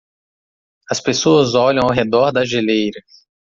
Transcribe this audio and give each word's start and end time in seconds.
As 0.89 0.99
pessoas 0.99 1.53
olham 1.53 1.83
ao 1.83 1.93
redor 1.93 2.31
da 2.31 2.43
geleira 2.43 2.99